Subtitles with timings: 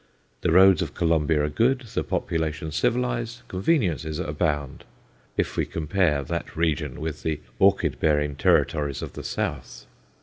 [0.41, 4.83] The roads of Colombia are good, the population civilized, conveniences abound,
[5.37, 9.85] if we compare that region with the orchid bearing territories of the south.